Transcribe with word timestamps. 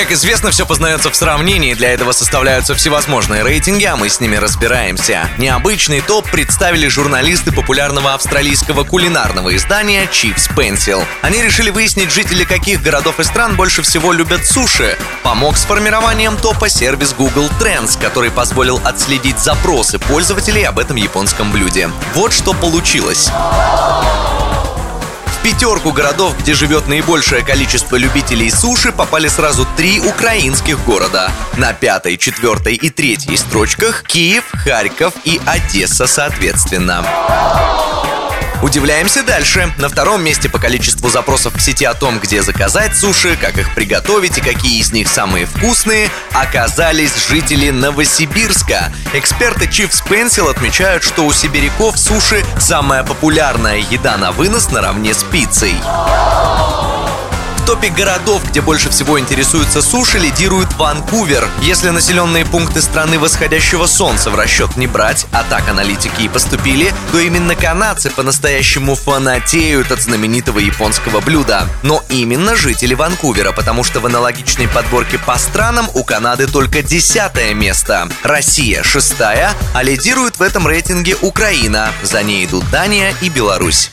Как 0.00 0.12
известно, 0.12 0.50
все 0.50 0.64
познается 0.64 1.10
в 1.10 1.14
сравнении. 1.14 1.74
Для 1.74 1.92
этого 1.92 2.12
составляются 2.12 2.74
всевозможные 2.74 3.42
рейтинги, 3.42 3.84
а 3.84 3.96
мы 3.96 4.08
с 4.08 4.18
ними 4.18 4.36
разбираемся. 4.36 5.28
Необычный 5.36 6.00
топ 6.00 6.28
представили 6.30 6.88
журналисты 6.88 7.52
популярного 7.52 8.14
австралийского 8.14 8.84
кулинарного 8.84 9.54
издания 9.54 10.06
Chiefs 10.06 10.50
Pencil. 10.56 11.04
Они 11.20 11.42
решили 11.42 11.68
выяснить, 11.68 12.10
жители 12.10 12.44
каких 12.44 12.80
городов 12.80 13.20
и 13.20 13.24
стран 13.24 13.56
больше 13.56 13.82
всего 13.82 14.14
любят 14.14 14.46
суши. 14.46 14.96
Помог 15.22 15.58
с 15.58 15.64
формированием 15.64 16.38
топа 16.38 16.70
сервис 16.70 17.12
Google 17.12 17.50
Trends, 17.60 18.00
который 18.00 18.30
позволил 18.30 18.80
отследить 18.82 19.38
запросы 19.38 19.98
пользователей 19.98 20.62
об 20.62 20.78
этом 20.78 20.96
японском 20.96 21.52
блюде. 21.52 21.90
Вот 22.14 22.32
что 22.32 22.54
получилось 22.54 23.30
пятерку 25.42 25.92
городов, 25.92 26.36
где 26.38 26.54
живет 26.54 26.88
наибольшее 26.88 27.44
количество 27.44 27.96
любителей 27.96 28.50
суши, 28.50 28.92
попали 28.92 29.28
сразу 29.28 29.66
три 29.76 30.00
украинских 30.00 30.84
города. 30.84 31.30
На 31.56 31.72
пятой, 31.72 32.16
четвертой 32.16 32.74
и 32.74 32.90
третьей 32.90 33.36
строчках 33.36 34.02
Киев, 34.02 34.44
Харьков 34.52 35.14
и 35.24 35.40
Одесса 35.46 36.06
соответственно. 36.06 37.04
Удивляемся 38.62 39.22
дальше. 39.22 39.72
На 39.78 39.88
втором 39.88 40.22
месте 40.22 40.48
по 40.48 40.58
количеству 40.58 41.08
запросов 41.08 41.54
в 41.54 41.60
сети 41.60 41.84
о 41.84 41.94
том, 41.94 42.18
где 42.18 42.42
заказать 42.42 42.96
суши, 42.96 43.36
как 43.40 43.56
их 43.56 43.74
приготовить 43.74 44.36
и 44.36 44.42
какие 44.42 44.80
из 44.80 44.92
них 44.92 45.08
самые 45.08 45.46
вкусные, 45.46 46.10
оказались 46.32 47.26
жители 47.28 47.70
Новосибирска. 47.70 48.92
Эксперты 49.14 49.64
Chiefs 49.64 50.04
Pencil 50.06 50.50
отмечают, 50.50 51.02
что 51.02 51.24
у 51.24 51.32
сибиряков 51.32 51.98
суши 51.98 52.44
самая 52.58 53.02
популярная 53.02 53.78
еда 53.78 54.18
на 54.18 54.30
вынос 54.32 54.70
наравне 54.70 55.14
с 55.14 55.22
пиццей 55.24 55.74
топе 57.70 57.88
городов, 57.90 58.42
где 58.50 58.60
больше 58.60 58.90
всего 58.90 59.20
интересуются 59.20 59.80
суши, 59.80 60.18
лидирует 60.18 60.72
Ванкувер. 60.74 61.48
Если 61.62 61.90
населенные 61.90 62.44
пункты 62.44 62.82
страны 62.82 63.16
восходящего 63.16 63.86
солнца 63.86 64.30
в 64.30 64.34
расчет 64.34 64.76
не 64.76 64.88
брать, 64.88 65.26
а 65.30 65.44
так 65.48 65.68
аналитики 65.68 66.22
и 66.22 66.28
поступили, 66.28 66.92
то 67.12 67.20
именно 67.20 67.54
канадцы 67.54 68.10
по-настоящему 68.10 68.96
фанатеют 68.96 69.92
от 69.92 70.02
знаменитого 70.02 70.58
японского 70.58 71.20
блюда. 71.20 71.68
Но 71.84 72.02
именно 72.08 72.56
жители 72.56 72.94
Ванкувера, 72.94 73.52
потому 73.52 73.84
что 73.84 74.00
в 74.00 74.06
аналогичной 74.06 74.66
подборке 74.66 75.20
по 75.20 75.38
странам 75.38 75.88
у 75.94 76.02
Канады 76.02 76.48
только 76.48 76.82
десятое 76.82 77.54
место. 77.54 78.08
Россия 78.24 78.82
шестая, 78.82 79.52
а 79.76 79.84
лидирует 79.84 80.40
в 80.40 80.42
этом 80.42 80.66
рейтинге 80.66 81.16
Украина. 81.22 81.92
За 82.02 82.24
ней 82.24 82.46
идут 82.46 82.68
Дания 82.72 83.14
и 83.22 83.28
Беларусь. 83.28 83.92